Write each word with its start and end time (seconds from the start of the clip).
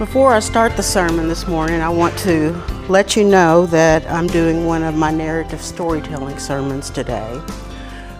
Before 0.00 0.32
I 0.32 0.40
start 0.40 0.78
the 0.78 0.82
sermon 0.82 1.28
this 1.28 1.46
morning, 1.46 1.82
I 1.82 1.90
want 1.90 2.18
to 2.20 2.52
let 2.88 3.16
you 3.16 3.22
know 3.22 3.66
that 3.66 4.06
I'm 4.06 4.26
doing 4.28 4.64
one 4.64 4.82
of 4.82 4.94
my 4.94 5.10
narrative 5.10 5.60
storytelling 5.60 6.38
sermons 6.38 6.88
today. 6.88 7.38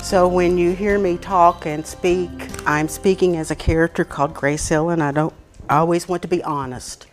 So 0.03 0.29
when 0.29 0.59
you 0.59 0.73
hear 0.73 0.99
me 0.99 1.17
talk 1.17 1.65
and 1.65 1.87
speak, 1.87 2.29
I'm 2.67 2.87
speaking 2.87 3.39
as 3.39 3.51
a 3.51 3.55
character 3.55 4.05
called 4.05 4.35
Grace 4.35 4.69
Hill, 4.69 4.91
and 4.91 5.03
I 5.03 5.11
don't 5.11 5.33
I 5.71 5.79
always 5.79 6.07
want 6.07 6.21
to 6.21 6.29
be 6.29 6.43
honest 6.43 7.07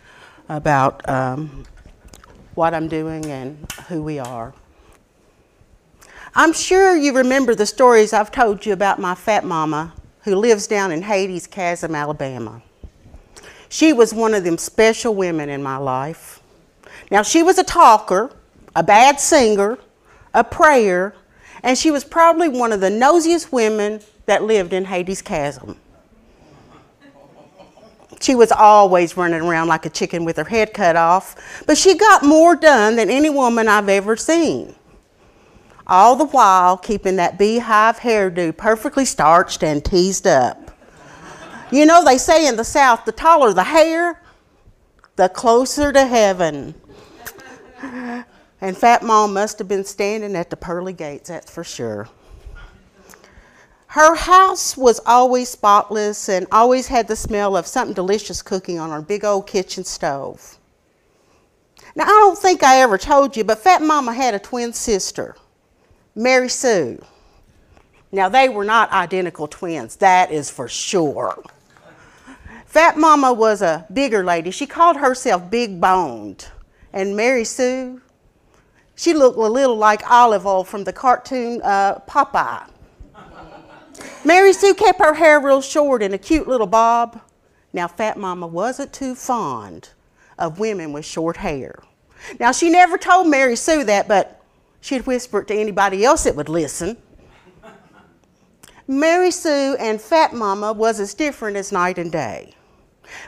about 0.50 1.08
um, 1.08 1.64
what 2.54 2.74
I'm 2.74 2.88
doing 2.88 3.24
and 3.24 3.72
who 3.88 4.02
we 4.02 4.18
are. 4.18 4.52
I'm 6.34 6.52
sure 6.52 6.94
you 6.94 7.16
remember 7.16 7.54
the 7.54 7.64
stories 7.64 8.12
I've 8.12 8.30
told 8.30 8.66
you 8.66 8.74
about 8.74 8.98
my 8.98 9.14
fat 9.14 9.46
mama 9.46 9.94
who 10.24 10.36
lives 10.36 10.66
down 10.66 10.92
in 10.92 11.00
Hades 11.00 11.46
Chasm, 11.46 11.94
Alabama. 11.94 12.60
She 13.68 13.92
was 13.92 14.14
one 14.14 14.34
of 14.34 14.44
them 14.44 14.58
special 14.58 15.14
women 15.14 15.48
in 15.48 15.62
my 15.62 15.76
life. 15.76 16.42
Now, 17.10 17.22
she 17.22 17.42
was 17.42 17.58
a 17.58 17.64
talker, 17.64 18.30
a 18.74 18.82
bad 18.82 19.20
singer, 19.20 19.78
a 20.34 20.44
prayer, 20.44 21.14
and 21.62 21.76
she 21.76 21.90
was 21.90 22.04
probably 22.04 22.48
one 22.48 22.72
of 22.72 22.80
the 22.80 22.90
nosiest 22.90 23.52
women 23.52 24.00
that 24.26 24.42
lived 24.42 24.72
in 24.72 24.84
Hades 24.84 25.22
Chasm. 25.22 25.76
She 28.20 28.34
was 28.34 28.50
always 28.50 29.16
running 29.16 29.42
around 29.42 29.68
like 29.68 29.86
a 29.86 29.90
chicken 29.90 30.24
with 30.24 30.36
her 30.36 30.44
head 30.44 30.74
cut 30.74 30.96
off, 30.96 31.62
but 31.66 31.78
she 31.78 31.96
got 31.96 32.24
more 32.24 32.56
done 32.56 32.96
than 32.96 33.10
any 33.10 33.30
woman 33.30 33.68
I've 33.68 33.88
ever 33.88 34.16
seen. 34.16 34.74
All 35.86 36.16
the 36.16 36.26
while 36.26 36.76
keeping 36.76 37.16
that 37.16 37.38
beehive 37.38 37.98
hairdo 38.00 38.56
perfectly 38.56 39.04
starched 39.04 39.62
and 39.62 39.84
teased 39.84 40.26
up. 40.26 40.67
You 41.70 41.84
know, 41.86 42.04
they 42.04 42.18
say 42.18 42.46
in 42.46 42.56
the 42.56 42.64
South, 42.64 43.04
the 43.04 43.12
taller 43.12 43.52
the 43.52 43.64
hair, 43.64 44.22
the 45.16 45.28
closer 45.28 45.92
to 45.92 46.06
heaven. 46.06 46.74
And 48.60 48.76
Fat 48.76 49.02
Mom 49.02 49.34
must 49.34 49.58
have 49.58 49.68
been 49.68 49.84
standing 49.84 50.34
at 50.34 50.50
the 50.50 50.56
pearly 50.56 50.92
gates, 50.92 51.28
that's 51.28 51.50
for 51.50 51.62
sure. 51.62 52.08
Her 53.88 54.16
house 54.16 54.76
was 54.76 55.00
always 55.06 55.48
spotless 55.48 56.28
and 56.28 56.46
always 56.52 56.88
had 56.88 57.08
the 57.08 57.16
smell 57.16 57.56
of 57.56 57.66
something 57.66 57.94
delicious 57.94 58.42
cooking 58.42 58.78
on 58.78 58.90
her 58.90 59.00
big 59.00 59.24
old 59.24 59.46
kitchen 59.46 59.84
stove. 59.84 60.58
Now, 61.94 62.04
I 62.04 62.08
don't 62.08 62.38
think 62.38 62.62
I 62.62 62.80
ever 62.80 62.98
told 62.98 63.36
you, 63.36 63.44
but 63.44 63.58
Fat 63.58 63.80
Mama 63.80 64.12
had 64.12 64.34
a 64.34 64.38
twin 64.38 64.72
sister, 64.72 65.36
Mary 66.14 66.48
Sue. 66.48 67.02
Now, 68.12 68.28
they 68.28 68.48
were 68.48 68.64
not 68.64 68.90
identical 68.92 69.46
twins, 69.48 69.96
that 69.96 70.30
is 70.30 70.50
for 70.50 70.68
sure. 70.68 71.42
Fat 72.68 72.98
Mama 72.98 73.32
was 73.32 73.62
a 73.62 73.86
bigger 73.94 74.22
lady. 74.22 74.50
She 74.50 74.66
called 74.66 74.98
herself 74.98 75.50
Big 75.50 75.80
Boned. 75.80 76.48
And 76.92 77.16
Mary 77.16 77.44
Sue, 77.44 78.02
she 78.94 79.14
looked 79.14 79.38
a 79.38 79.40
little 79.40 79.76
like 79.76 80.08
Olive 80.10 80.46
Oyl 80.46 80.64
from 80.64 80.84
the 80.84 80.92
cartoon 80.92 81.62
uh, 81.62 82.00
Popeye. 82.00 82.68
Mary 84.22 84.52
Sue 84.52 84.74
kept 84.74 85.00
her 85.00 85.14
hair 85.14 85.40
real 85.40 85.62
short 85.62 86.02
in 86.02 86.12
a 86.12 86.18
cute 86.18 86.46
little 86.46 86.66
bob. 86.66 87.18
Now, 87.72 87.88
Fat 87.88 88.18
Mama 88.18 88.46
wasn't 88.46 88.92
too 88.92 89.14
fond 89.14 89.88
of 90.38 90.58
women 90.58 90.92
with 90.92 91.06
short 91.06 91.38
hair. 91.38 91.82
Now, 92.38 92.52
she 92.52 92.68
never 92.68 92.98
told 92.98 93.28
Mary 93.28 93.56
Sue 93.56 93.82
that, 93.84 94.08
but 94.08 94.42
she'd 94.82 95.06
whisper 95.06 95.40
it 95.40 95.48
to 95.48 95.54
anybody 95.54 96.04
else 96.04 96.24
that 96.24 96.36
would 96.36 96.50
listen. 96.50 96.98
Mary 98.86 99.30
Sue 99.30 99.74
and 99.80 99.98
Fat 99.98 100.34
Mama 100.34 100.74
was 100.74 101.00
as 101.00 101.14
different 101.14 101.56
as 101.56 101.72
night 101.72 101.96
and 101.96 102.12
day. 102.12 102.54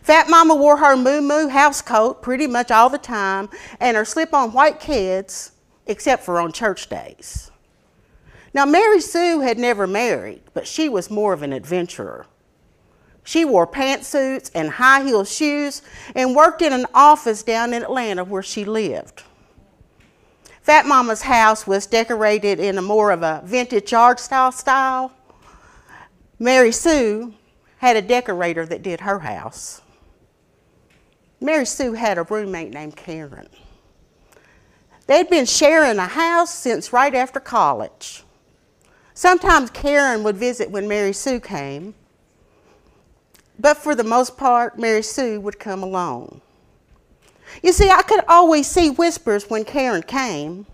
Fat 0.03 0.29
Mama 0.29 0.55
wore 0.55 0.79
her 0.79 0.97
moo 0.97 1.21
moo 1.21 1.49
house 1.49 1.83
coat 1.83 2.23
pretty 2.23 2.47
much 2.47 2.71
all 2.71 2.89
the 2.89 2.99
time 2.99 3.49
and 3.79 3.97
her 3.97 4.05
slip 4.05 4.35
on 4.35 4.53
white 4.53 4.81
Keds, 4.81 5.53
except 5.87 6.25
for 6.25 6.41
on 6.41 6.53
church 6.53 6.89
days. 6.89 7.51
Now, 8.53 8.65
Mary 8.65 9.01
Sue 9.01 9.41
had 9.41 9.59
never 9.59 9.87
married, 9.87 10.43
but 10.55 10.67
she 10.67 10.89
was 10.89 11.11
more 11.11 11.33
of 11.33 11.43
an 11.43 11.53
adventurer. 11.53 12.27
She 13.23 13.45
wore 13.45 13.67
pantsuits 13.67 14.51
and 14.55 14.71
high 14.71 15.05
heel 15.05 15.25
shoes 15.25 15.83
and 16.15 16.35
worked 16.35 16.63
in 16.63 16.73
an 16.73 16.87
office 16.95 17.43
down 17.43 17.73
in 17.73 17.83
Atlanta 17.83 18.25
where 18.25 18.43
she 18.43 18.65
lived. 18.65 19.23
Fat 20.63 20.87
Mama's 20.87 21.23
house 21.23 21.67
was 21.67 21.87
decorated 21.87 22.59
in 22.59 22.77
a 22.77 22.83
more 22.83 23.11
of 23.11 23.23
a 23.23 23.43
vintage 23.45 23.93
yard 23.93 24.19
style 24.19 24.53
style. 24.53 25.13
Mary 26.39 26.73
Sue 26.73 27.35
had 27.81 27.97
a 27.97 28.03
decorator 28.03 28.67
that 28.67 28.83
did 28.83 29.01
her 29.01 29.19
house. 29.21 29.81
Mary 31.41 31.65
Sue 31.65 31.95
had 31.95 32.19
a 32.19 32.25
roommate 32.25 32.75
named 32.75 32.95
Karen. 32.95 33.49
They'd 35.07 35.31
been 35.31 35.47
sharing 35.47 35.97
a 35.97 36.07
house 36.07 36.55
since 36.55 36.93
right 36.93 37.15
after 37.15 37.41
college. 37.41 38.23
Sometimes 39.15 39.71
Karen 39.71 40.23
would 40.25 40.37
visit 40.37 40.71
when 40.71 40.89
Mary 40.89 41.15
Sue 41.15 41.41
came, 41.41 41.95
but 43.59 43.79
for 43.79 43.95
the 43.95 44.05
most 44.05 44.37
part, 44.37 44.79
Mary 44.79 45.03
Sue 45.03 45.41
would 45.41 45.59
come 45.59 45.83
alone. 45.83 46.43
You 47.63 47.73
see, 47.73 47.89
I 47.89 48.03
could 48.03 48.25
always 48.29 48.67
see 48.67 48.91
whispers 48.91 49.49
when 49.49 49.65
Karen 49.65 50.03
came, 50.03 50.67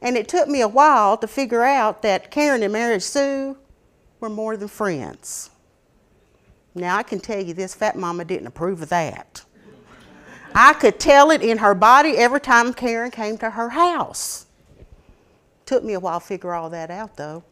and 0.00 0.16
it 0.16 0.28
took 0.28 0.46
me 0.46 0.60
a 0.60 0.68
while 0.68 1.16
to 1.16 1.26
figure 1.26 1.64
out 1.64 2.02
that 2.02 2.30
Karen 2.30 2.62
and 2.62 2.72
Mary 2.72 3.00
Sue 3.00 3.56
were 4.20 4.30
more 4.30 4.56
than 4.56 4.68
friends. 4.68 5.50
Now, 6.76 6.98
I 6.98 7.02
can 7.02 7.20
tell 7.20 7.42
you 7.42 7.54
this 7.54 7.74
fat 7.74 7.96
mama 7.96 8.26
didn't 8.26 8.48
approve 8.48 8.82
of 8.82 8.90
that. 8.90 9.42
I 10.54 10.74
could 10.74 11.00
tell 11.00 11.30
it 11.30 11.42
in 11.42 11.58
her 11.58 11.74
body 11.74 12.18
every 12.18 12.40
time 12.40 12.74
Karen 12.74 13.10
came 13.10 13.38
to 13.38 13.50
her 13.50 13.70
house. 13.70 14.46
Took 15.64 15.82
me 15.82 15.94
a 15.94 16.00
while 16.00 16.20
to 16.20 16.26
figure 16.26 16.52
all 16.52 16.68
that 16.70 16.90
out, 16.90 17.16
though. 17.16 17.44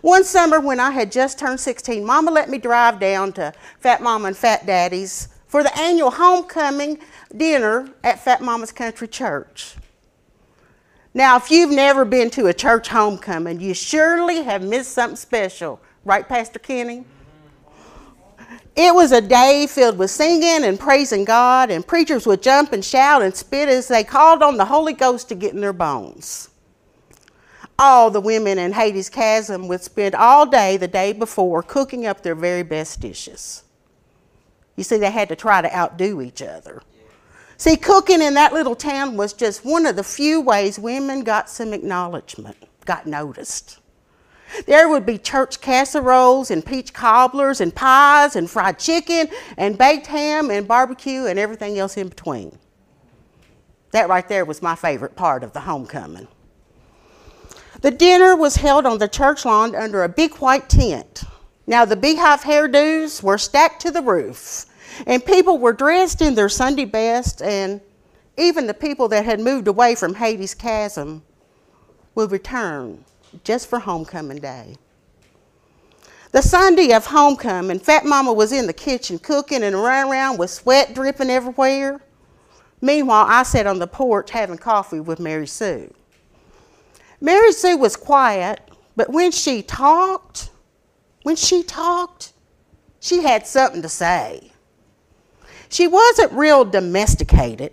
One 0.00 0.24
summer 0.24 0.60
when 0.60 0.80
I 0.80 0.90
had 0.92 1.12
just 1.12 1.38
turned 1.38 1.60
16, 1.60 2.04
Mama 2.04 2.30
let 2.30 2.48
me 2.48 2.56
drive 2.56 3.00
down 3.00 3.34
to 3.34 3.52
Fat 3.80 4.02
Mama 4.02 4.28
and 4.28 4.36
Fat 4.36 4.64
Daddy's 4.64 5.28
for 5.46 5.62
the 5.62 5.78
annual 5.78 6.10
homecoming 6.10 6.98
dinner 7.36 7.90
at 8.02 8.24
Fat 8.24 8.40
Mama's 8.40 8.72
Country 8.72 9.08
Church. 9.08 9.76
Now, 11.12 11.36
if 11.36 11.50
you've 11.50 11.70
never 11.70 12.06
been 12.06 12.30
to 12.30 12.46
a 12.46 12.54
church 12.54 12.88
homecoming, 12.88 13.60
you 13.60 13.74
surely 13.74 14.42
have 14.42 14.62
missed 14.62 14.92
something 14.92 15.16
special, 15.16 15.80
right, 16.04 16.26
Pastor 16.26 16.58
Kenny? 16.58 17.04
It 18.76 18.94
was 18.94 19.12
a 19.12 19.20
day 19.20 19.66
filled 19.68 19.98
with 19.98 20.10
singing 20.10 20.64
and 20.64 20.78
praising 20.78 21.24
God, 21.24 21.70
and 21.70 21.86
preachers 21.86 22.26
would 22.26 22.42
jump 22.42 22.72
and 22.72 22.84
shout 22.84 23.22
and 23.22 23.34
spit 23.34 23.68
as 23.68 23.88
they 23.88 24.04
called 24.04 24.42
on 24.42 24.56
the 24.56 24.64
Holy 24.66 24.92
Ghost 24.92 25.28
to 25.28 25.34
get 25.34 25.54
in 25.54 25.60
their 25.60 25.72
bones. 25.72 26.48
All 27.78 28.10
the 28.10 28.20
women 28.20 28.58
in 28.58 28.72
Hades 28.72 29.08
Chasm 29.08 29.66
would 29.68 29.82
spend 29.82 30.14
all 30.14 30.46
day 30.46 30.76
the 30.76 30.86
day 30.86 31.12
before 31.12 31.62
cooking 31.62 32.06
up 32.06 32.22
their 32.22 32.34
very 32.34 32.62
best 32.62 33.00
dishes. 33.00 33.64
You 34.76 34.84
see, 34.84 34.98
they 34.98 35.10
had 35.10 35.28
to 35.30 35.36
try 35.36 35.62
to 35.62 35.76
outdo 35.76 36.20
each 36.20 36.42
other. 36.42 36.82
See, 37.56 37.76
cooking 37.76 38.22
in 38.22 38.34
that 38.34 38.52
little 38.52 38.74
town 38.74 39.16
was 39.16 39.32
just 39.32 39.64
one 39.64 39.84
of 39.84 39.96
the 39.96 40.04
few 40.04 40.40
ways 40.40 40.78
women 40.78 41.24
got 41.24 41.50
some 41.50 41.74
acknowledgement, 41.74 42.56
got 42.86 43.06
noticed. 43.06 43.78
There 44.70 44.88
would 44.88 45.04
be 45.04 45.18
church 45.18 45.60
casseroles 45.60 46.48
and 46.48 46.64
peach 46.64 46.92
cobblers 46.92 47.60
and 47.60 47.74
pies 47.74 48.36
and 48.36 48.48
fried 48.48 48.78
chicken 48.78 49.28
and 49.56 49.76
baked 49.76 50.06
ham 50.06 50.48
and 50.48 50.68
barbecue 50.68 51.26
and 51.26 51.40
everything 51.40 51.76
else 51.76 51.96
in 51.96 52.06
between. 52.06 52.56
That 53.90 54.08
right 54.08 54.28
there 54.28 54.44
was 54.44 54.62
my 54.62 54.76
favorite 54.76 55.16
part 55.16 55.42
of 55.42 55.52
the 55.52 55.58
homecoming. 55.58 56.28
The 57.80 57.90
dinner 57.90 58.36
was 58.36 58.54
held 58.54 58.86
on 58.86 58.98
the 58.98 59.08
church 59.08 59.44
lawn 59.44 59.74
under 59.74 60.04
a 60.04 60.08
big 60.08 60.36
white 60.36 60.68
tent. 60.68 61.24
Now, 61.66 61.84
the 61.84 61.96
beehive 61.96 62.42
hairdos 62.42 63.24
were 63.24 63.38
stacked 63.38 63.82
to 63.82 63.90
the 63.90 64.02
roof, 64.02 64.66
and 65.04 65.26
people 65.26 65.58
were 65.58 65.72
dressed 65.72 66.22
in 66.22 66.36
their 66.36 66.48
Sunday 66.48 66.84
best, 66.84 67.42
and 67.42 67.80
even 68.38 68.68
the 68.68 68.74
people 68.74 69.08
that 69.08 69.24
had 69.24 69.40
moved 69.40 69.66
away 69.66 69.96
from 69.96 70.14
Hades 70.14 70.54
Chasm 70.54 71.24
would 72.14 72.30
return 72.30 73.04
just 73.44 73.68
for 73.68 73.78
homecoming 73.78 74.38
day. 74.38 74.76
The 76.32 76.42
Sunday 76.42 76.92
of 76.92 77.06
homecoming, 77.06 77.80
Fat 77.80 78.04
Mama 78.04 78.32
was 78.32 78.52
in 78.52 78.66
the 78.68 78.72
kitchen 78.72 79.18
cooking 79.18 79.64
and 79.64 79.74
running 79.74 80.12
around 80.12 80.38
with 80.38 80.50
sweat 80.50 80.94
dripping 80.94 81.30
everywhere. 81.30 82.00
Meanwhile, 82.80 83.26
I 83.28 83.42
sat 83.42 83.66
on 83.66 83.78
the 83.78 83.86
porch 83.86 84.30
having 84.30 84.56
coffee 84.56 85.00
with 85.00 85.18
Mary 85.18 85.46
Sue. 85.46 85.92
Mary 87.20 87.52
Sue 87.52 87.76
was 87.76 87.96
quiet, 87.96 88.60
but 88.96 89.10
when 89.10 89.32
she 89.32 89.60
talked, 89.62 90.50
when 91.24 91.36
she 91.36 91.62
talked, 91.62 92.32
she 93.00 93.22
had 93.22 93.46
something 93.46 93.82
to 93.82 93.88
say. 93.88 94.52
She 95.68 95.86
wasn't 95.86 96.32
real 96.32 96.64
domesticated, 96.64 97.72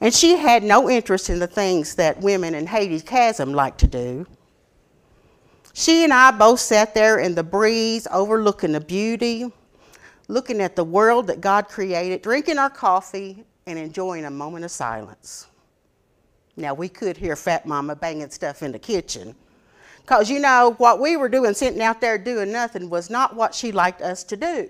and 0.00 0.14
she 0.14 0.36
had 0.36 0.62
no 0.62 0.88
interest 0.88 1.30
in 1.30 1.38
the 1.38 1.46
things 1.46 1.94
that 1.96 2.20
women 2.20 2.54
in 2.54 2.66
Hades 2.66 3.02
Chasm 3.02 3.52
like 3.52 3.76
to 3.78 3.86
do. 3.86 4.26
She 5.74 6.04
and 6.04 6.12
I 6.12 6.30
both 6.30 6.60
sat 6.60 6.94
there 6.94 7.18
in 7.18 7.34
the 7.34 7.42
breeze 7.44 8.06
overlooking 8.10 8.72
the 8.72 8.80
beauty, 8.80 9.50
looking 10.26 10.60
at 10.60 10.76
the 10.76 10.84
world 10.84 11.26
that 11.28 11.40
God 11.40 11.68
created, 11.68 12.22
drinking 12.22 12.58
our 12.58 12.70
coffee, 12.70 13.44
and 13.66 13.78
enjoying 13.78 14.24
a 14.24 14.30
moment 14.30 14.64
of 14.64 14.70
silence. 14.70 15.46
Now, 16.56 16.74
we 16.74 16.88
could 16.88 17.16
hear 17.16 17.36
Fat 17.36 17.66
Mama 17.66 17.94
banging 17.94 18.30
stuff 18.30 18.62
in 18.62 18.72
the 18.72 18.78
kitchen. 18.78 19.36
Because, 20.00 20.28
you 20.30 20.40
know, 20.40 20.74
what 20.78 21.00
we 21.00 21.16
were 21.16 21.28
doing, 21.28 21.54
sitting 21.54 21.82
out 21.82 22.00
there 22.00 22.18
doing 22.18 22.50
nothing, 22.50 22.90
was 22.90 23.10
not 23.10 23.36
what 23.36 23.54
she 23.54 23.70
liked 23.70 24.02
us 24.02 24.24
to 24.24 24.36
do. 24.36 24.68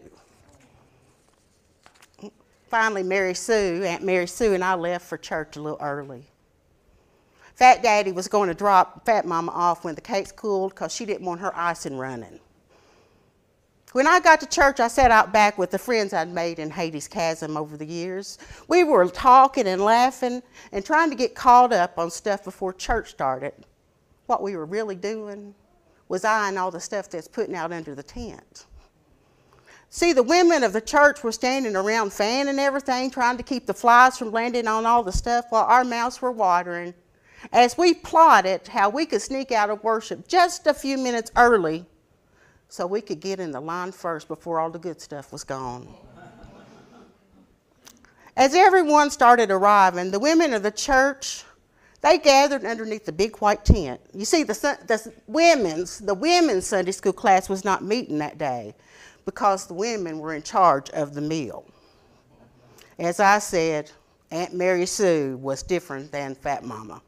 Finally, 2.69 3.03
Mary 3.03 3.35
Sue, 3.35 3.82
Aunt 3.85 4.03
Mary 4.03 4.26
Sue, 4.26 4.53
and 4.55 4.62
I 4.62 4.75
left 4.75 5.06
for 5.06 5.17
church 5.17 5.56
a 5.56 5.62
little 5.62 5.79
early. 5.81 6.25
Fat 7.55 7.82
Daddy 7.82 8.12
was 8.12 8.29
going 8.29 8.49
to 8.49 8.55
drop 8.55 9.05
Fat 9.05 9.26
Mama 9.26 9.50
off 9.53 9.85
when 9.85 9.94
the 9.94 10.00
cakes 10.00 10.31
cooled 10.31 10.70
because 10.75 10.94
she 10.94 11.05
didn't 11.05 11.26
want 11.26 11.41
her 11.41 11.53
icing 11.56 11.97
running. 11.97 12.38
When 13.93 14.06
I 14.06 14.20
got 14.20 14.38
to 14.41 14.47
church, 14.47 14.81
I 14.81 14.88
sat 14.88 15.11
out 15.11 15.32
back 15.32 15.56
with 15.56 15.70
the 15.70 15.79
friends 15.79 16.12
I'd 16.12 16.32
made 16.32 16.59
in 16.59 16.70
Hades 16.70 17.09
Chasm 17.09 17.56
over 17.56 17.79
the 17.79 17.87
years. 17.87 18.38
We 18.69 18.85
were 18.85 19.09
talking 19.09 19.67
and 19.67 19.82
laughing 19.82 20.43
and 20.70 20.85
trying 20.85 21.09
to 21.09 21.17
get 21.17 21.35
caught 21.35 21.73
up 21.73 21.99
on 21.99 22.11
stuff 22.11 22.44
before 22.44 22.75
church 22.75 23.11
started. 23.11 23.55
What 24.26 24.43
we 24.43 24.56
were 24.56 24.67
really 24.67 24.94
doing 24.94 25.55
was 26.09 26.25
eyeing 26.25 26.59
all 26.59 26.70
the 26.70 26.81
stuff 26.81 27.09
that's 27.09 27.29
putting 27.29 27.55
out 27.55 27.73
under 27.73 27.94
the 27.94 28.03
tent. 28.03 28.67
See, 29.90 30.12
the 30.12 30.23
women 30.23 30.64
of 30.64 30.75
the 30.75 30.81
church 30.82 31.25
were 31.25 31.32
standing 31.32 31.75
around 31.75 32.12
fanning 32.12 32.58
everything, 32.58 33.11
trying 33.11 33.38
to 33.38 33.43
keep 33.43 33.67
the 33.67 33.75
flies 33.75 34.19
from 34.19 34.32
landing 34.32 34.69
on 34.69 34.85
all 34.85 35.02
the 35.02 35.12
stuff 35.12 35.46
while 35.49 35.64
our 35.64 35.85
mouths 35.85 36.20
were 36.20 36.32
watering 36.32 36.94
as 37.52 37.79
we 37.79 37.94
plotted 37.94 38.67
how 38.69 38.88
we 38.90 39.06
could 39.06 39.23
sneak 39.23 39.52
out 39.52 39.70
of 39.70 39.82
worship 39.82 40.26
just 40.29 40.67
a 40.67 40.75
few 40.75 40.99
minutes 40.99 41.31
early 41.37 41.87
so 42.69 42.87
we 42.87 43.00
could 43.00 43.20
get 43.20 43.40
in 43.40 43.50
the 43.50 43.61
line 43.61 43.93
first 43.93 44.29
before 44.29 44.61
all 44.61 44.70
the 44.70 44.79
good 44.79 45.00
stuff 45.00 45.32
was 45.32 45.44
gone. 45.44 45.88
As 48.37 48.55
everyone 48.55 49.11
started 49.11 49.50
arriving, 49.50 50.11
the 50.11 50.19
women 50.20 50.52
of 50.52 50.62
the 50.62 50.70
church, 50.70 51.44
they 52.02 52.19
gathered 52.19 52.64
underneath 52.64 53.05
the 53.05 53.12
big 53.12 53.37
white 53.38 53.64
tent. 53.64 54.00
You 54.12 54.25
see, 54.25 54.43
the, 54.44 54.52
the 54.87 55.12
women's, 55.26 55.99
the 55.99 56.14
women's 56.14 56.67
Sunday 56.67 56.93
school 56.93 57.12
class 57.12 57.49
was 57.49 57.64
not 57.64 57.82
meeting 57.82 58.19
that 58.19 58.38
day 58.38 58.75
because 59.28 59.66
the 59.66 59.75
women 59.75 60.19
were 60.19 60.32
in 60.32 60.42
charge 60.42 60.88
of 60.88 61.12
the 61.12 61.20
meal. 61.20 61.66
As 62.98 63.20
I 63.20 63.40
said, 63.40 63.90
Aunt 64.30 64.54
Mary 64.54 64.86
Sue 64.86 65.36
was 65.42 65.62
different 65.62 66.10
than 66.10 66.34
Fat 66.34 66.64
Mama. 66.64 67.02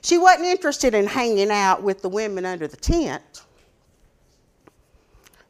She 0.00 0.16
wasn't 0.16 0.46
interested 0.46 0.94
in 0.94 1.06
hanging 1.06 1.50
out 1.50 1.82
with 1.82 2.00
the 2.00 2.08
women 2.08 2.46
under 2.46 2.66
the 2.66 2.78
tent. 2.78 3.42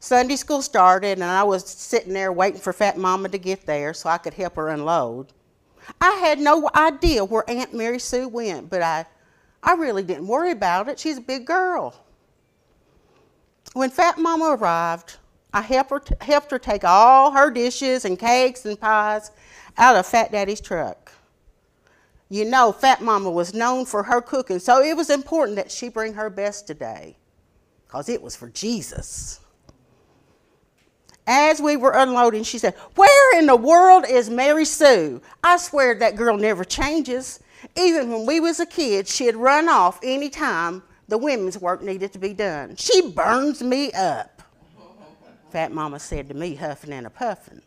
Sunday 0.00 0.34
school 0.34 0.62
started, 0.62 1.12
and 1.12 1.22
I 1.22 1.44
was 1.44 1.64
sitting 1.64 2.12
there 2.12 2.32
waiting 2.32 2.60
for 2.60 2.72
Fat 2.72 2.98
Mama 2.98 3.28
to 3.28 3.38
get 3.38 3.64
there 3.64 3.94
so 3.94 4.10
I 4.10 4.18
could 4.18 4.34
help 4.34 4.56
her 4.56 4.70
unload. 4.70 5.28
I 6.00 6.10
had 6.14 6.40
no 6.40 6.68
idea 6.74 7.24
where 7.24 7.48
Aunt 7.48 7.72
Mary 7.72 8.00
Sue 8.00 8.26
went, 8.26 8.68
but 8.68 8.82
I, 8.82 9.06
I 9.62 9.74
really 9.74 10.02
didn't 10.02 10.26
worry 10.26 10.50
about 10.50 10.88
it. 10.88 10.98
She's 10.98 11.18
a 11.18 11.20
big 11.20 11.46
girl. 11.46 11.94
When 13.74 13.90
Fat 13.90 14.18
Mama 14.18 14.56
arrived, 14.56 15.18
I 15.54 15.60
helped 15.60 15.90
her, 15.90 16.16
helped 16.20 16.50
her 16.50 16.58
take 16.58 16.82
all 16.82 17.30
her 17.30 17.48
dishes 17.48 18.04
and 18.04 18.18
cakes 18.18 18.66
and 18.66 18.78
pies 18.78 19.30
out 19.78 19.94
of 19.94 20.04
Fat 20.04 20.32
Daddy's 20.32 20.60
truck. 20.60 21.12
You 22.28 22.44
know, 22.44 22.72
Fat 22.72 23.00
Mama 23.00 23.30
was 23.30 23.54
known 23.54 23.86
for 23.86 24.02
her 24.02 24.20
cooking, 24.20 24.58
so 24.58 24.82
it 24.82 24.96
was 24.96 25.10
important 25.10 25.54
that 25.56 25.70
she 25.70 25.88
bring 25.88 26.14
her 26.14 26.28
best 26.28 26.66
today 26.66 27.16
because 27.86 28.08
it 28.08 28.20
was 28.20 28.34
for 28.34 28.48
Jesus. 28.48 29.38
As 31.24 31.62
we 31.62 31.76
were 31.76 31.92
unloading, 31.92 32.42
she 32.42 32.58
said, 32.58 32.74
Where 32.96 33.38
in 33.38 33.46
the 33.46 33.54
world 33.54 34.04
is 34.08 34.28
Mary 34.28 34.64
Sue? 34.64 35.22
I 35.44 35.56
swear 35.58 35.94
that 35.94 36.16
girl 36.16 36.36
never 36.36 36.64
changes. 36.64 37.38
Even 37.76 38.10
when 38.10 38.26
we 38.26 38.40
was 38.40 38.58
a 38.58 38.66
kid, 38.66 39.06
she'd 39.06 39.36
run 39.36 39.68
off 39.68 40.00
any 40.02 40.30
time 40.30 40.82
the 41.06 41.16
women's 41.16 41.58
work 41.58 41.80
needed 41.80 42.12
to 42.14 42.18
be 42.18 42.34
done. 42.34 42.74
She 42.74 43.12
burns 43.12 43.62
me 43.62 43.92
up. 43.92 44.33
Fat 45.54 45.70
Mama 45.70 46.00
said 46.00 46.26
to 46.26 46.34
me, 46.34 46.56
huffing 46.56 46.92
and 46.92 47.06
a 47.06 47.10
puffing. 47.10 47.62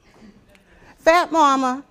Fat 0.98 1.31
Mama 1.31 1.86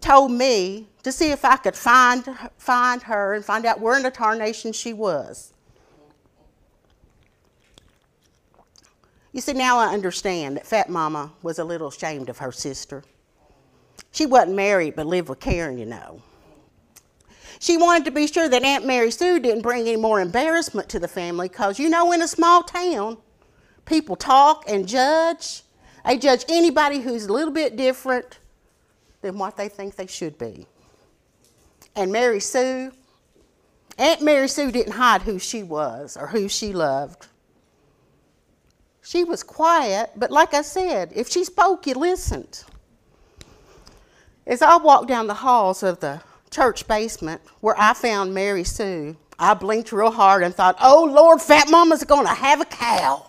told 0.00 0.30
me 0.32 0.88
to 1.02 1.12
see 1.12 1.30
if 1.30 1.44
I 1.44 1.58
could 1.58 1.76
find, 1.76 2.26
find 2.56 3.02
her 3.02 3.34
and 3.34 3.44
find 3.44 3.66
out 3.66 3.78
where 3.78 3.94
in 3.94 4.04
the 4.04 4.10
tarnation 4.10 4.72
she 4.72 4.94
was. 4.94 5.52
You 9.32 9.42
see, 9.42 9.52
now 9.52 9.76
I 9.76 9.92
understand 9.92 10.56
that 10.56 10.66
Fat 10.66 10.88
Mama 10.88 11.30
was 11.42 11.58
a 11.58 11.64
little 11.64 11.88
ashamed 11.88 12.30
of 12.30 12.38
her 12.38 12.50
sister. 12.50 13.04
She 14.12 14.24
wasn't 14.24 14.56
married, 14.56 14.96
but 14.96 15.06
lived 15.06 15.28
with 15.28 15.40
Karen, 15.40 15.76
you 15.76 15.84
know. 15.84 16.22
She 17.58 17.76
wanted 17.76 18.06
to 18.06 18.12
be 18.12 18.26
sure 18.26 18.48
that 18.48 18.64
Aunt 18.64 18.86
Mary 18.86 19.10
Sue 19.10 19.40
didn't 19.40 19.60
bring 19.60 19.82
any 19.82 19.96
more 19.96 20.22
embarrassment 20.22 20.88
to 20.88 20.98
the 20.98 21.06
family 21.06 21.50
because, 21.50 21.78
you 21.78 21.90
know, 21.90 22.12
in 22.12 22.22
a 22.22 22.28
small 22.28 22.62
town, 22.62 23.18
people 23.92 24.16
talk 24.16 24.64
and 24.66 24.88
judge. 24.88 25.62
They 26.06 26.16
judge 26.16 26.46
anybody 26.48 27.00
who's 27.00 27.26
a 27.26 27.32
little 27.32 27.52
bit 27.52 27.76
different 27.76 28.38
than 29.20 29.38
what 29.38 29.56
they 29.56 29.68
think 29.68 29.96
they 29.96 30.06
should 30.06 30.38
be. 30.38 30.66
And 31.94 32.10
Mary 32.10 32.40
Sue, 32.40 32.90
Aunt 33.98 34.22
Mary 34.22 34.48
Sue 34.48 34.72
didn't 34.72 34.94
hide 34.94 35.22
who 35.22 35.38
she 35.38 35.62
was 35.62 36.16
or 36.16 36.28
who 36.28 36.48
she 36.48 36.72
loved. 36.72 37.26
She 39.02 39.24
was 39.24 39.42
quiet, 39.42 40.10
but 40.16 40.30
like 40.30 40.54
I 40.54 40.62
said, 40.62 41.12
if 41.14 41.28
she 41.28 41.44
spoke, 41.44 41.86
you 41.86 41.94
listened. 41.94 42.64
As 44.46 44.62
I 44.62 44.76
walked 44.78 45.08
down 45.08 45.26
the 45.26 45.34
halls 45.34 45.82
of 45.82 46.00
the 46.00 46.22
church 46.50 46.88
basement 46.88 47.42
where 47.60 47.78
I 47.78 47.92
found 47.92 48.32
Mary 48.32 48.64
Sue, 48.64 49.16
I 49.38 49.52
blinked 49.54 49.92
real 49.92 50.10
hard 50.10 50.42
and 50.42 50.54
thought, 50.54 50.76
oh 50.80 51.04
Lord, 51.04 51.42
Fat 51.42 51.68
Mama's 51.68 52.04
going 52.04 52.26
to 52.26 52.32
have 52.32 52.60
a 52.62 52.64
cow. 52.64 53.26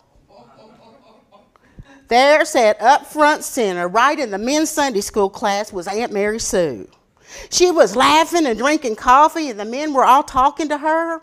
There 2.07 2.45
sat 2.45 2.81
up 2.81 3.05
front 3.05 3.43
center, 3.43 3.87
right 3.87 4.17
in 4.19 4.31
the 4.31 4.37
men's 4.37 4.69
Sunday 4.69 5.01
school 5.01 5.29
class, 5.29 5.73
was 5.73 5.87
Aunt 5.87 6.11
Mary 6.11 6.39
Sue. 6.39 6.87
She 7.49 7.71
was 7.71 7.95
laughing 7.95 8.45
and 8.45 8.57
drinking 8.57 8.95
coffee, 8.95 9.49
and 9.49 9.59
the 9.59 9.65
men 9.65 9.93
were 9.93 10.05
all 10.05 10.23
talking 10.23 10.69
to 10.69 10.77
her. 10.77 11.21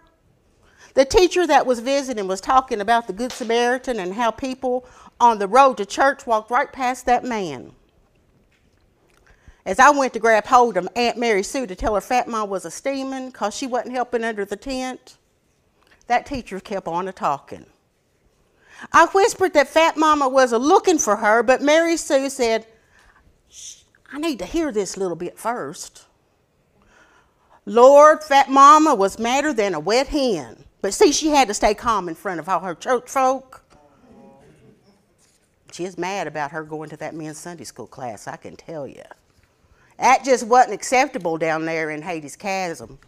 The 0.94 1.04
teacher 1.04 1.46
that 1.46 1.66
was 1.66 1.80
visiting 1.80 2.26
was 2.26 2.40
talking 2.40 2.80
about 2.80 3.06
the 3.06 3.12
Good 3.12 3.32
Samaritan 3.32 4.00
and 4.00 4.14
how 4.14 4.30
people 4.30 4.86
on 5.20 5.38
the 5.38 5.46
road 5.46 5.76
to 5.76 5.86
church 5.86 6.26
walked 6.26 6.50
right 6.50 6.72
past 6.72 7.06
that 7.06 7.24
man. 7.24 7.72
As 9.64 9.78
I 9.78 9.90
went 9.90 10.14
to 10.14 10.18
grab 10.18 10.46
hold 10.46 10.76
of 10.76 10.88
Aunt 10.96 11.18
Mary 11.18 11.42
Sue 11.42 11.66
to 11.66 11.76
tell 11.76 11.94
her 11.94 12.00
Fat 12.00 12.26
Mom 12.26 12.48
was 12.48 12.64
a 12.64 12.70
steaming 12.70 13.26
because 13.26 13.54
she 13.54 13.66
wasn't 13.66 13.92
helping 13.92 14.24
under 14.24 14.44
the 14.44 14.56
tent, 14.56 15.18
that 16.06 16.26
teacher 16.26 16.58
kept 16.58 16.88
on 16.88 17.06
a 17.06 17.12
talking. 17.12 17.66
I 18.92 19.06
whispered 19.06 19.54
that 19.54 19.68
Fat 19.68 19.96
Mama 19.96 20.28
was 20.28 20.52
a 20.52 20.58
looking 20.58 20.98
for 20.98 21.16
her, 21.16 21.42
but 21.42 21.62
Mary 21.62 21.96
Sue 21.96 22.30
said, 22.30 22.66
I 24.12 24.18
need 24.18 24.38
to 24.38 24.46
hear 24.46 24.72
this 24.72 24.96
little 24.96 25.16
bit 25.16 25.38
first. 25.38 26.06
Lord, 27.66 28.24
Fat 28.24 28.50
Mama 28.50 28.94
was 28.94 29.18
madder 29.18 29.52
than 29.52 29.74
a 29.74 29.80
wet 29.80 30.08
hen. 30.08 30.64
But 30.82 30.94
see, 30.94 31.12
she 31.12 31.28
had 31.28 31.48
to 31.48 31.54
stay 31.54 31.74
calm 31.74 32.08
in 32.08 32.14
front 32.14 32.40
of 32.40 32.48
all 32.48 32.60
her 32.60 32.74
church 32.74 33.08
folk. 33.08 33.62
She 35.72 35.84
is 35.84 35.96
mad 35.96 36.26
about 36.26 36.50
her 36.50 36.64
going 36.64 36.90
to 36.90 36.96
that 36.96 37.14
men's 37.14 37.38
Sunday 37.38 37.64
school 37.64 37.86
class, 37.86 38.26
I 38.26 38.36
can 38.36 38.56
tell 38.56 38.86
you. 38.86 39.02
That 39.98 40.24
just 40.24 40.46
wasn't 40.46 40.74
acceptable 40.74 41.38
down 41.38 41.66
there 41.66 41.90
in 41.90 42.02
Hades 42.02 42.34
Chasm. 42.34 42.98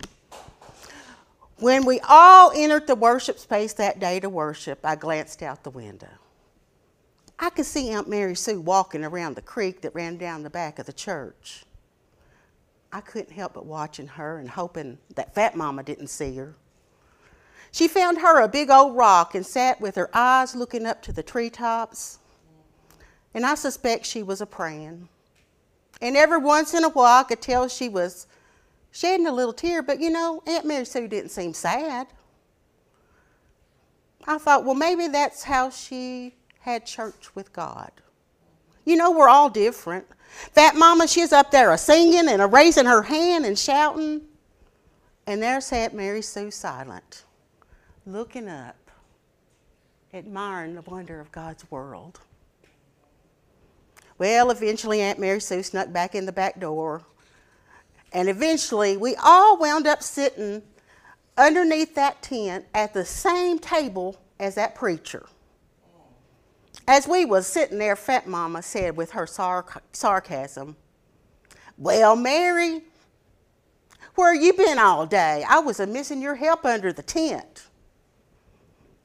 When 1.62 1.84
we 1.84 2.00
all 2.08 2.50
entered 2.56 2.88
the 2.88 2.96
worship 2.96 3.38
space 3.38 3.72
that 3.74 4.00
day 4.00 4.18
to 4.18 4.28
worship, 4.28 4.80
I 4.82 4.96
glanced 4.96 5.44
out 5.44 5.62
the 5.62 5.70
window. 5.70 6.10
I 7.38 7.50
could 7.50 7.66
see 7.66 7.90
Aunt 7.90 8.08
Mary 8.08 8.34
Sue 8.34 8.60
walking 8.60 9.04
around 9.04 9.36
the 9.36 9.42
creek 9.42 9.80
that 9.82 9.94
ran 9.94 10.16
down 10.16 10.42
the 10.42 10.50
back 10.50 10.80
of 10.80 10.86
the 10.86 10.92
church. 10.92 11.62
I 12.92 13.00
couldn't 13.00 13.30
help 13.30 13.54
but 13.54 13.64
watching 13.64 14.08
her 14.08 14.38
and 14.38 14.50
hoping 14.50 14.98
that 15.14 15.36
Fat 15.36 15.54
Mama 15.54 15.84
didn't 15.84 16.08
see 16.08 16.34
her. 16.34 16.56
She 17.70 17.86
found 17.86 18.18
her 18.18 18.40
a 18.40 18.48
big 18.48 18.68
old 18.68 18.96
rock 18.96 19.36
and 19.36 19.46
sat 19.46 19.80
with 19.80 19.94
her 19.94 20.10
eyes 20.12 20.56
looking 20.56 20.84
up 20.84 21.00
to 21.02 21.12
the 21.12 21.22
treetops. 21.22 22.18
And 23.34 23.46
I 23.46 23.54
suspect 23.54 24.04
she 24.04 24.24
was 24.24 24.40
a 24.40 24.46
praying. 24.46 25.08
And 26.00 26.16
every 26.16 26.38
once 26.38 26.74
in 26.74 26.82
a 26.82 26.88
while, 26.88 27.20
I 27.20 27.22
could 27.22 27.40
tell 27.40 27.68
she 27.68 27.88
was 27.88 28.26
shedding 28.92 29.26
a 29.26 29.32
little 29.32 29.52
tear, 29.52 29.82
but 29.82 30.00
you 30.00 30.10
know, 30.10 30.42
Aunt 30.46 30.64
Mary 30.64 30.84
Sue 30.84 31.08
didn't 31.08 31.30
seem 31.30 31.52
sad. 31.54 32.06
I 34.26 34.38
thought, 34.38 34.64
well, 34.64 34.74
maybe 34.74 35.08
that's 35.08 35.42
how 35.42 35.70
she 35.70 36.34
had 36.60 36.86
church 36.86 37.34
with 37.34 37.52
God. 37.52 37.90
You 38.84 38.96
know, 38.96 39.10
we're 39.10 39.28
all 39.28 39.50
different. 39.50 40.06
Fat 40.52 40.76
Mama, 40.76 41.08
she's 41.08 41.32
up 41.32 41.50
there 41.50 41.72
a 41.72 41.78
singing 41.78 42.28
and 42.28 42.40
a 42.40 42.46
raising 42.46 42.86
her 42.86 43.02
hand 43.02 43.44
and 43.44 43.58
shouting. 43.58 44.22
And 45.26 45.42
there 45.42 45.60
sat 45.60 45.94
Mary 45.94 46.22
Sue 46.22 46.50
silent 46.50 47.24
looking 48.06 48.48
up, 48.48 48.90
admiring 50.12 50.74
the 50.74 50.82
wonder 50.82 51.20
of 51.20 51.30
God's 51.32 51.68
world. 51.70 52.20
Well, 54.18 54.50
eventually 54.50 55.00
Aunt 55.00 55.18
Mary 55.18 55.40
Sue 55.40 55.62
snuck 55.62 55.92
back 55.92 56.14
in 56.14 56.26
the 56.26 56.32
back 56.32 56.60
door. 56.60 57.02
And 58.12 58.28
eventually 58.28 58.96
we 58.96 59.16
all 59.16 59.58
wound 59.58 59.86
up 59.86 60.02
sitting 60.02 60.62
underneath 61.36 61.94
that 61.94 62.22
tent 62.22 62.66
at 62.74 62.92
the 62.92 63.04
same 63.04 63.58
table 63.58 64.20
as 64.38 64.54
that 64.56 64.74
preacher. 64.74 65.26
As 66.86 67.06
we 67.06 67.24
was 67.24 67.46
sitting 67.46 67.78
there, 67.78 67.96
Fat 67.96 68.26
Mama 68.26 68.62
said 68.62 68.96
with 68.96 69.12
her 69.12 69.24
sarc- 69.24 69.80
sarcasm, 69.92 70.76
Well, 71.78 72.16
Mary, 72.16 72.82
where 74.14 74.34
you 74.34 74.52
been 74.52 74.78
all 74.78 75.06
day? 75.06 75.44
I 75.48 75.60
was 75.60 75.80
a 75.80 75.86
missing 75.86 76.20
your 76.20 76.34
help 76.34 76.64
under 76.64 76.92
the 76.92 77.02
tent. 77.02 77.66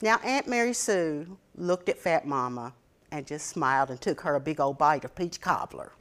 Now, 0.01 0.19
Aunt 0.23 0.47
Mary 0.47 0.73
Sue 0.73 1.37
looked 1.55 1.89
at 1.89 1.97
Fat 1.97 2.27
Mama 2.27 2.73
and 3.11 3.25
just 3.25 3.47
smiled 3.47 3.89
and 3.89 4.01
took 4.01 4.21
her 4.21 4.35
a 4.35 4.39
big 4.39 4.59
old 4.59 4.77
bite 4.77 5.05
of 5.05 5.15
peach 5.15 5.39
cobbler. 5.39 5.91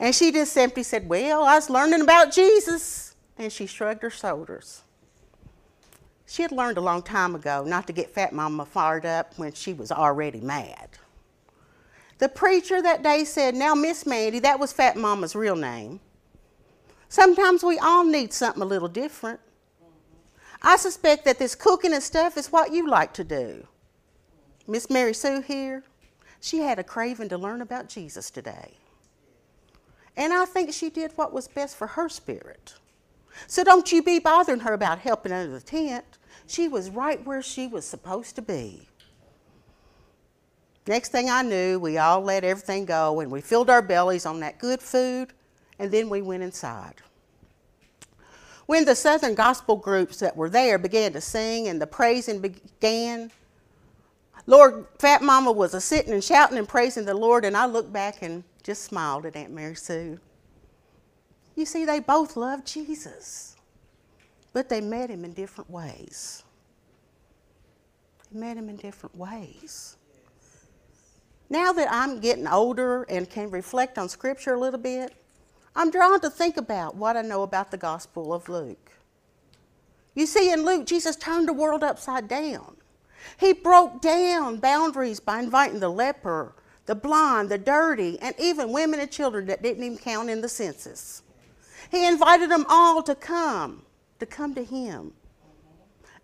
And 0.00 0.14
she 0.14 0.32
just 0.32 0.52
simply 0.52 0.82
said, 0.82 1.08
Well, 1.08 1.44
I 1.44 1.54
was 1.54 1.70
learning 1.70 2.02
about 2.02 2.32
Jesus. 2.32 3.14
And 3.36 3.52
she 3.52 3.66
shrugged 3.66 4.02
her 4.02 4.10
shoulders. 4.10 4.82
She 6.26 6.42
had 6.42 6.52
learned 6.52 6.76
a 6.76 6.82
long 6.82 7.02
time 7.02 7.34
ago 7.34 7.64
not 7.64 7.86
to 7.86 7.92
get 7.92 8.10
Fat 8.10 8.32
Mama 8.32 8.66
fired 8.66 9.06
up 9.06 9.32
when 9.38 9.52
she 9.52 9.72
was 9.72 9.90
already 9.90 10.40
mad. 10.40 10.90
The 12.18 12.28
preacher 12.28 12.82
that 12.82 13.02
day 13.02 13.24
said, 13.24 13.54
Now, 13.54 13.74
Miss 13.74 14.04
Mandy, 14.04 14.40
that 14.40 14.58
was 14.58 14.72
Fat 14.72 14.96
Mama's 14.96 15.34
real 15.34 15.56
name. 15.56 16.00
Sometimes 17.08 17.62
we 17.62 17.78
all 17.78 18.04
need 18.04 18.32
something 18.32 18.62
a 18.62 18.66
little 18.66 18.88
different. 18.88 19.40
I 20.60 20.76
suspect 20.76 21.24
that 21.24 21.38
this 21.38 21.54
cooking 21.54 21.94
and 21.94 22.02
stuff 22.02 22.36
is 22.36 22.52
what 22.52 22.72
you 22.72 22.88
like 22.88 23.12
to 23.14 23.24
do. 23.24 23.66
Miss 24.66 24.90
Mary 24.90 25.14
Sue 25.14 25.40
here, 25.40 25.84
she 26.40 26.58
had 26.58 26.78
a 26.78 26.84
craving 26.84 27.28
to 27.30 27.38
learn 27.38 27.62
about 27.62 27.88
Jesus 27.88 28.30
today. 28.30 28.74
And 30.18 30.32
I 30.32 30.44
think 30.44 30.74
she 30.74 30.90
did 30.90 31.12
what 31.14 31.32
was 31.32 31.46
best 31.46 31.76
for 31.76 31.86
her 31.86 32.08
spirit. 32.08 32.74
So 33.46 33.62
don't 33.62 33.90
you 33.92 34.02
be 34.02 34.18
bothering 34.18 34.60
her 34.60 34.74
about 34.74 34.98
helping 34.98 35.30
under 35.30 35.52
the 35.52 35.60
tent. 35.60 36.04
She 36.48 36.66
was 36.66 36.90
right 36.90 37.24
where 37.24 37.40
she 37.40 37.68
was 37.68 37.86
supposed 37.86 38.34
to 38.34 38.42
be. 38.42 38.88
Next 40.88 41.12
thing 41.12 41.30
I 41.30 41.42
knew, 41.42 41.78
we 41.78 41.98
all 41.98 42.20
let 42.20 42.42
everything 42.42 42.84
go 42.84 43.20
and 43.20 43.30
we 43.30 43.40
filled 43.40 43.70
our 43.70 43.80
bellies 43.80 44.26
on 44.26 44.40
that 44.40 44.58
good 44.58 44.82
food 44.82 45.32
and 45.78 45.92
then 45.92 46.10
we 46.10 46.20
went 46.20 46.42
inside. 46.42 46.94
When 48.66 48.84
the 48.84 48.96
Southern 48.96 49.36
gospel 49.36 49.76
groups 49.76 50.18
that 50.18 50.36
were 50.36 50.50
there 50.50 50.78
began 50.78 51.12
to 51.12 51.20
sing 51.20 51.68
and 51.68 51.80
the 51.80 51.86
praising 51.86 52.40
began, 52.40 53.30
Lord, 54.46 54.86
Fat 54.98 55.22
Mama 55.22 55.52
was 55.52 55.74
a 55.74 55.80
sitting 55.80 56.12
and 56.12 56.24
shouting 56.24 56.58
and 56.58 56.68
praising 56.68 57.04
the 57.04 57.14
Lord, 57.14 57.44
and 57.44 57.56
I 57.56 57.66
looked 57.66 57.92
back 57.92 58.22
and 58.22 58.42
just 58.68 58.84
smiled 58.84 59.24
at 59.24 59.34
Aunt 59.34 59.50
Mary 59.50 59.74
Sue. 59.74 60.20
You 61.56 61.64
see, 61.64 61.86
they 61.86 62.00
both 62.00 62.36
loved 62.36 62.66
Jesus, 62.66 63.56
but 64.52 64.68
they 64.68 64.82
met 64.82 65.08
him 65.08 65.24
in 65.24 65.32
different 65.32 65.70
ways. 65.70 66.42
They 68.30 68.38
met 68.38 68.58
him 68.58 68.68
in 68.68 68.76
different 68.76 69.16
ways. 69.16 69.96
Now 71.48 71.72
that 71.72 71.88
I'm 71.90 72.20
getting 72.20 72.46
older 72.46 73.04
and 73.04 73.30
can 73.30 73.50
reflect 73.50 73.96
on 73.96 74.06
Scripture 74.10 74.52
a 74.52 74.60
little 74.60 74.78
bit, 74.78 75.14
I'm 75.74 75.90
drawn 75.90 76.20
to 76.20 76.28
think 76.28 76.58
about 76.58 76.94
what 76.94 77.16
I 77.16 77.22
know 77.22 77.44
about 77.44 77.70
the 77.70 77.78
Gospel 77.78 78.34
of 78.34 78.50
Luke. 78.50 78.92
You 80.14 80.26
see, 80.26 80.52
in 80.52 80.66
Luke, 80.66 80.84
Jesus 80.84 81.16
turned 81.16 81.48
the 81.48 81.54
world 81.54 81.82
upside 81.82 82.28
down. 82.28 82.76
He 83.40 83.54
broke 83.54 84.02
down 84.02 84.58
boundaries 84.58 85.20
by 85.20 85.38
inviting 85.38 85.80
the 85.80 85.88
leper, 85.88 86.54
the 86.88 86.94
blind, 86.94 87.50
the 87.50 87.58
dirty, 87.58 88.18
and 88.20 88.34
even 88.38 88.72
women 88.72 88.98
and 88.98 89.10
children 89.10 89.44
that 89.46 89.62
didn't 89.62 89.84
even 89.84 89.98
count 89.98 90.30
in 90.30 90.40
the 90.40 90.48
census. 90.48 91.22
He 91.90 92.08
invited 92.08 92.50
them 92.50 92.64
all 92.66 93.02
to 93.02 93.14
come, 93.14 93.82
to 94.20 94.24
come 94.24 94.54
to 94.54 94.64
Him. 94.64 95.12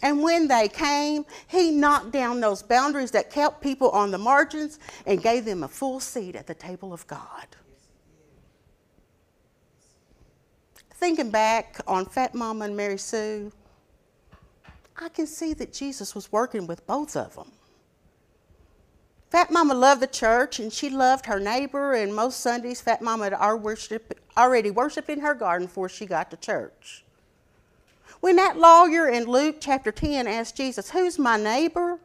And 0.00 0.23
when 0.23 0.49
they 0.49 0.68
came, 0.68 1.26
He 1.47 1.71
knocked 1.71 2.12
down 2.12 2.40
those 2.40 2.62
boundaries 2.62 3.11
that 3.11 3.30
kept 3.30 3.61
people 3.61 3.90
on 3.90 4.11
the 4.11 4.16
margins 4.16 4.78
and 5.06 5.23
gave 5.23 5.44
them 5.44 5.64
a 5.64 5.68
full 5.68 6.00
seat 6.00 6.35
at 6.35 6.47
the 6.47 6.54
table 6.54 6.94
of 6.94 7.06
God. 7.06 7.47
thinking 10.94 11.30
back 11.30 11.78
on 11.87 12.06
Fat 12.06 12.35
Mama 12.35 12.64
and 12.64 12.75
Mary 12.75 12.97
Sue, 12.97 13.52
I 14.97 15.11
can 15.11 15.26
see 15.26 15.52
that 15.52 15.71
Jesus 15.71 16.14
was 16.14 16.33
working 16.33 16.66
with 16.66 16.87
both 16.87 17.14
of 17.14 17.35
them. 17.35 17.52
Fat 19.34 19.50
Mama 19.50 19.74
loved 19.74 20.00
the 20.00 20.06
church 20.06 20.60
and 20.60 20.72
she 20.72 20.88
loved 20.88 21.26
her 21.26 21.40
neighbor, 21.40 21.92
and 21.92 22.14
most 22.14 22.38
Sundays, 22.38 22.80
Fat 22.80 23.02
Mama 23.02 23.24
had 23.24 23.34
already 23.34 24.70
worshiped 24.70 25.10
in 25.10 25.18
her 25.18 25.34
garden 25.34 25.66
before 25.66 25.88
she 25.88 26.06
got 26.06 26.30
to 26.30 26.36
church. 26.36 27.02
When 28.20 28.36
that 28.36 28.56
lawyer 28.56 29.08
in 29.08 29.24
Luke 29.24 29.56
chapter 29.58 29.90
10 29.90 30.28
asked 30.28 30.56
Jesus, 30.56 30.90
Who's 30.90 31.18
my 31.18 31.36
neighbor? 31.36 31.98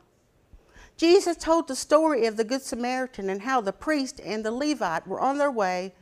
Jesus 0.97 1.37
told 1.37 1.67
the 1.67 1.75
story 1.75 2.25
of 2.25 2.35
the 2.35 2.43
Good 2.43 2.63
Samaritan 2.63 3.29
and 3.29 3.43
how 3.43 3.61
the 3.61 3.73
priest 3.73 4.19
and 4.25 4.43
the 4.43 4.49
Levite 4.49 5.05
were 5.05 5.21
on 5.21 5.37
their 5.37 5.51
way 5.51 5.93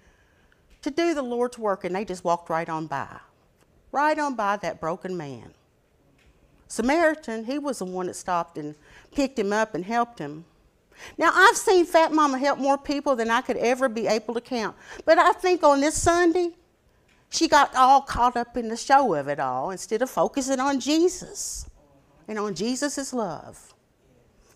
to 0.81 0.89
do 0.89 1.13
the 1.13 1.21
Lord's 1.21 1.59
work, 1.59 1.83
and 1.83 1.93
they 1.93 2.05
just 2.05 2.23
walked 2.23 2.49
right 2.49 2.69
on 2.69 2.87
by. 2.87 3.19
Right 3.91 4.17
on 4.17 4.35
by 4.35 4.55
that 4.55 4.79
broken 4.79 5.17
man. 5.17 5.53
Samaritan, 6.69 7.43
he 7.43 7.59
was 7.59 7.79
the 7.79 7.85
one 7.85 8.05
that 8.05 8.15
stopped 8.15 8.57
and 8.57 8.75
picked 9.13 9.37
him 9.37 9.51
up 9.51 9.75
and 9.75 9.83
helped 9.83 10.19
him. 10.19 10.45
Now, 11.17 11.31
I've 11.33 11.57
seen 11.57 11.85
Fat 11.85 12.11
Mama 12.11 12.37
help 12.37 12.59
more 12.59 12.77
people 12.77 13.15
than 13.15 13.29
I 13.29 13.41
could 13.41 13.57
ever 13.57 13.89
be 13.89 14.07
able 14.07 14.33
to 14.33 14.41
count. 14.41 14.75
But 15.05 15.17
I 15.17 15.31
think 15.33 15.63
on 15.63 15.81
this 15.81 16.01
Sunday, 16.01 16.51
she 17.29 17.47
got 17.47 17.75
all 17.75 18.01
caught 18.01 18.37
up 18.37 18.57
in 18.57 18.69
the 18.69 18.77
show 18.77 19.13
of 19.13 19.27
it 19.27 19.39
all 19.39 19.71
instead 19.71 20.01
of 20.01 20.09
focusing 20.09 20.59
on 20.59 20.79
Jesus 20.79 21.69
and 22.27 22.39
on 22.39 22.55
Jesus' 22.55 23.13
love. 23.13 23.73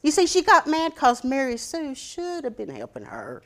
You 0.01 0.11
see, 0.11 0.25
she 0.25 0.41
got 0.41 0.67
mad 0.67 0.93
because 0.93 1.23
Mary 1.23 1.57
Sue 1.57 1.93
should 1.93 2.43
have 2.43 2.57
been 2.57 2.69
helping 2.69 3.03
her. 3.03 3.43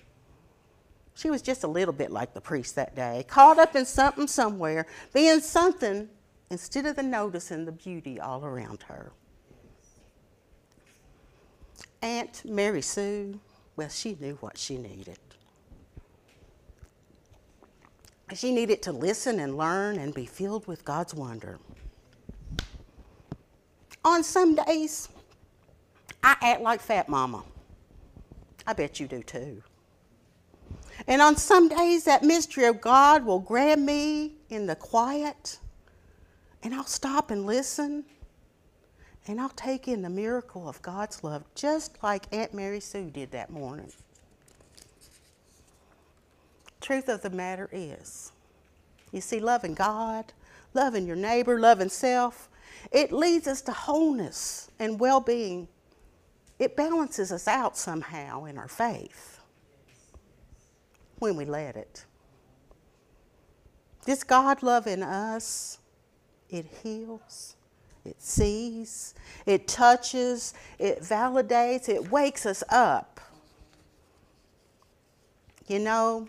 She 1.16 1.30
was 1.30 1.42
just 1.42 1.64
a 1.64 1.68
little 1.68 1.94
bit 1.94 2.12
like 2.12 2.34
the 2.34 2.42
priest 2.42 2.75
that 2.75 2.96
day, 2.96 3.25
caught 3.28 3.58
up 3.58 3.75
in 3.75 3.86
something 3.86 4.28
somewhere, 4.28 4.86
being 5.14 5.40
something 5.40 6.10
instead 6.50 6.86
of 6.86 6.96
the 6.96 7.04
noticing 7.04 7.66
the 7.66 7.72
beauty 7.72 8.20
all 8.20 8.46
around 8.46 8.84
her. 8.84 9.12
Aunt 12.06 12.44
Mary 12.46 12.84
Sue, 12.84 13.40
well, 13.76 13.90
she 13.90 14.16
knew 14.22 14.36
what 14.36 14.60
she 14.60 14.78
needed. 14.78 15.18
She 18.36 18.54
needed 18.54 18.84
to 18.84 18.92
listen 18.92 19.40
and 19.40 19.58
learn 19.58 19.98
and 19.98 20.14
be 20.14 20.28
filled 20.28 20.68
with 20.68 20.86
God's 20.86 21.16
wonder. 21.16 21.58
On 24.04 24.24
some 24.24 24.54
days, 24.54 25.10
I 26.24 26.36
act 26.42 26.62
like 26.62 26.80
Fat 26.80 27.10
Mama. 27.10 27.44
I 28.68 28.74
bet 28.74 29.00
you 29.00 29.08
do 29.08 29.24
too. 29.24 29.64
And 31.08 31.24
on 31.24 31.36
some 31.36 31.68
days, 31.70 32.04
that 32.04 32.24
mystery 32.24 32.66
of 32.66 32.82
God 32.82 33.26
will 33.26 33.40
grab 33.40 33.80
me 33.80 34.34
in 34.52 34.68
the 34.68 34.76
quiet, 34.76 35.58
and 36.62 36.76
I'll 36.76 36.86
stop 36.86 37.32
and 37.32 37.48
listen, 37.48 38.06
and 39.27 39.41
I'll 39.41 39.50
take 39.50 39.88
in 39.88 40.01
the 40.01 40.10
miracle 40.10 40.70
of 40.70 40.82
God's 40.82 41.24
love, 41.24 41.44
just 41.55 42.01
like 42.03 42.25
Aunt 42.32 42.53
Mary 42.53 42.79
Sue 42.79 43.10
did 43.10 43.32
that 43.32 43.50
morning. 43.50 43.91
Truth 46.79 47.10
of 47.10 47.22
the 47.22 47.32
matter 47.32 47.67
is, 47.72 48.32
you 49.12 49.22
see, 49.22 49.39
loving 49.39 49.74
God, 49.74 50.34
loving 50.74 51.08
your 51.08 51.15
neighbor, 51.15 51.60
loving 51.60 51.89
self, 51.89 52.50
it 52.91 53.12
leads 53.12 53.48
us 53.48 53.62
to 53.63 53.72
wholeness 53.72 54.70
and 54.77 55.00
well 55.00 55.20
being. 55.20 55.67
It 56.60 56.75
balances 56.75 57.32
us 57.32 57.48
out 57.48 57.77
somehow 57.77 58.46
in 58.46 58.58
our 58.58 58.67
faith 58.67 59.39
when 61.20 61.36
we 61.36 61.46
let 61.46 61.75
it. 61.75 62.05
This 64.05 64.24
God 64.24 64.62
love 64.62 64.86
in 64.86 65.01
us, 65.01 65.79
it 66.50 66.65
heals, 66.84 67.55
it 68.06 68.22
sees, 68.22 69.16
it 69.46 69.68
touches, 69.68 70.54
it 70.80 71.02
validates, 71.02 71.90
it 71.90 72.12
wakes 72.12 72.46
us 72.46 72.64
up. 72.70 73.20
You 75.68 75.80
know, 75.80 76.28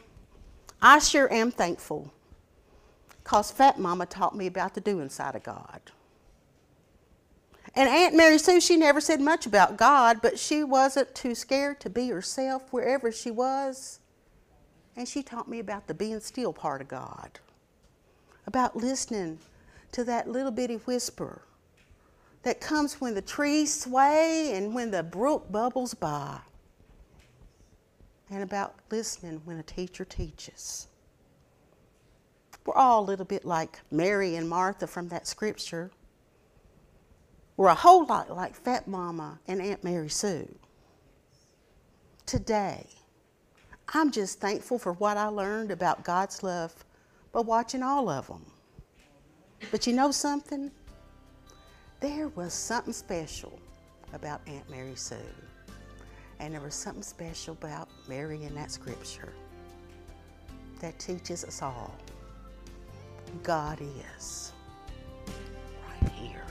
I 0.81 0.99
sure 0.99 1.33
am 1.33 1.51
thankful 1.51 2.13
because 3.23 3.51
Fat 3.51 3.79
Mama 3.79 4.07
taught 4.07 4.35
me 4.35 4.47
about 4.47 4.75
the 4.75 4.81
doing 4.81 5.11
side 5.11 5.35
of 5.35 5.43
God. 5.43 5.81
And 7.75 7.91
Aunt 7.91 8.15
Mary 8.15 8.39
Sue, 8.39 8.61
she 8.61 8.77
never 8.77 9.03
said 9.03 9.21
much 9.21 9.45
about 9.45 9.77
God, 9.77 10.23
but 10.23 10.39
she 10.39 10.65
wasn't 10.65 11.15
too 11.15 11.35
scared 11.35 11.79
to 11.81 11.91
be 11.91 12.09
herself 12.09 12.73
wherever 12.73 13.13
she 13.13 13.31
was. 13.31 14.01
And 14.97 15.07
she 15.07 15.23
taught 15.23 15.49
me 15.49 15.59
about 15.59 15.87
the 15.87 15.93
being 15.93 16.21
still 16.21 16.55
part 16.55 16.81
of 16.81 16.89
God, 16.89 17.39
about 18.47 18.77
listening 18.77 19.39
to 19.93 20.05
that 20.05 20.27
little 20.27 20.51
bitty 20.51 20.77
whisper 20.77 21.43
that 22.47 22.61
comes 22.61 23.01
when 23.01 23.13
the 23.13 23.21
trees 23.21 23.75
sway 23.75 24.53
and 24.55 24.73
when 24.73 24.93
the 24.93 25.03
brook 25.03 25.51
bubbles 25.51 25.95
by. 25.95 26.39
and 28.31 28.41
about 28.41 28.77
listening 28.89 29.41
when 29.45 29.59
a 29.59 29.65
teacher 29.65 30.05
teaches. 30.05 30.87
We're 32.65 32.77
all 32.77 33.03
a 33.03 33.05
little 33.05 33.25
bit 33.25 33.45
like 33.45 33.81
Mary 33.91 34.37
and 34.37 34.49
Martha 34.49 34.87
from 34.87 35.09
that 35.09 35.27
scripture. 35.27 35.91
We're 37.57 37.67
a 37.67 37.75
whole 37.75 38.05
lot 38.07 38.31
like 38.31 38.55
Fat 38.55 38.87
Mama 38.87 39.41
and 39.49 39.61
Aunt 39.61 39.83
Mary 39.83 40.09
Sue. 40.09 40.49
Today, 42.27 42.87
I'm 43.93 44.13
just 44.13 44.39
thankful 44.39 44.79
for 44.79 44.93
what 44.93 45.17
I 45.17 45.27
learned 45.27 45.73
about 45.73 46.05
God's 46.05 46.45
love 46.45 46.73
by 47.33 47.41
watching 47.41 47.83
all 47.83 48.09
of 48.09 48.29
them. 48.29 48.47
But 49.73 49.89
you 49.89 49.93
know 49.93 50.13
something? 50.13 50.71
There 52.07 52.29
was 52.37 52.53
something 52.53 52.93
special 52.93 53.59
about 54.13 54.41
Aunt 54.47 54.71
Mary 54.71 54.95
Sue. 54.95 55.17
And 56.39 56.55
there 56.55 56.61
was 56.61 56.77
something 56.77 57.03
special 57.03 57.55
about 57.55 57.89
Mary 58.07 58.45
in 58.45 58.55
that 58.55 58.71
scripture 58.71 59.33
that 60.81 60.97
teaches 61.01 61.45
us 61.45 61.63
all 61.63 61.93
God 63.43 63.81
is 64.17 64.53
right 65.83 66.13
here. 66.13 66.45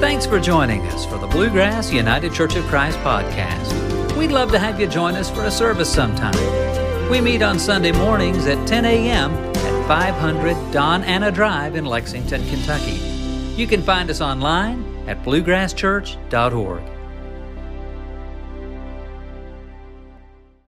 Thanks 0.00 0.24
for 0.24 0.40
joining 0.40 0.80
us 0.86 1.04
for 1.04 1.18
the 1.18 1.26
Bluegrass 1.26 1.92
United 1.92 2.32
Church 2.32 2.56
of 2.56 2.64
Christ 2.64 2.96
podcast. 3.00 4.16
We'd 4.16 4.32
love 4.32 4.50
to 4.52 4.58
have 4.58 4.80
you 4.80 4.86
join 4.86 5.16
us 5.16 5.30
for 5.30 5.44
a 5.44 5.50
service 5.50 5.92
sometime. 5.92 7.10
We 7.10 7.20
meet 7.20 7.42
on 7.42 7.58
Sunday 7.58 7.92
mornings 7.92 8.46
at 8.46 8.66
10 8.66 8.86
a.m. 8.86 9.47
at 9.90 10.14
500 10.14 10.72
Don 10.72 11.02
Anna 11.04 11.30
Drive 11.30 11.74
in 11.74 11.84
Lexington, 11.84 12.46
Kentucky. 12.48 12.98
You 13.56 13.66
can 13.66 13.82
find 13.82 14.10
us 14.10 14.20
online 14.20 14.84
at 15.06 15.22
bluegrasschurch.org. 15.24 16.97